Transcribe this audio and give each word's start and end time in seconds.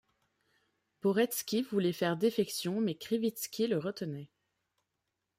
Poretski 1.01 1.61
voulait 1.61 1.93
faire 1.93 2.17
défection, 2.17 2.81
mais 2.81 2.95
Krivitsky 2.95 3.67
le 3.67 3.77
retenait. 3.77 4.31